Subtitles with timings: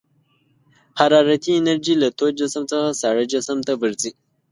[0.99, 4.11] حرارتي انرژي له تود جسم څخه ساړه جسم ته ورځي.